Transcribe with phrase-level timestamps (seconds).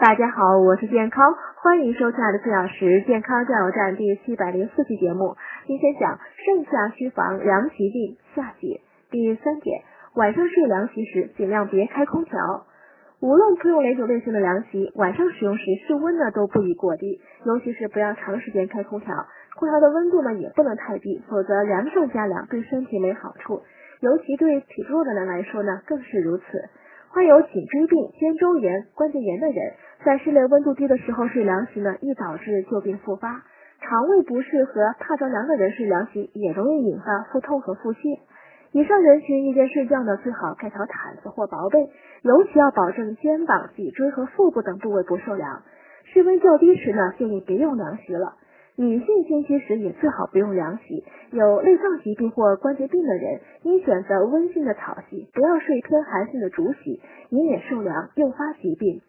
[0.00, 5.36] 大家好，我是健康，欢迎收看的四小时健康加油站第七百零四期节目。
[5.66, 9.82] 今天讲盛夏需防凉席病下节第三点，
[10.14, 12.64] 晚上睡凉席时尽量别开空调。
[13.20, 19.26] 无论铺用哪种类型的凉席，晚上使用时室温呢都不宜过低，尤其是不要长时间开空调。
[19.54, 23.60] 空调的温度呢也不能太低，否则凉上加凉，对身体没好处。
[24.00, 26.44] 尤其对体弱的人来说呢更是如此。
[27.12, 29.74] 患有颈椎病、肩周炎、关节炎的人，
[30.04, 33.42] 在室内温度低的时候睡凉席呢，易导致旧病复发。
[33.80, 38.20] 肠胃不适和怕着凉的人睡凉席，也容易引发腹痛和腹泻。
[38.70, 41.90] 以上人群夜间睡觉呢，最好盖条毯子或薄被，
[42.22, 45.62] 尤其要保证肩膀、脊椎和腹部等部位不受凉。
[46.04, 48.34] 室温较低时呢，建议别用凉席了。
[48.80, 59.02] 女性经期时也最好不用凉席，有内脏疾病或关节病的人应选择温性的草席，不要睡偏寒性的竹席，以免受凉诱发疾病。